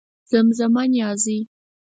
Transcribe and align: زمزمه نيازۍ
زمزمه 0.31 0.83
نيازۍ 0.93 1.39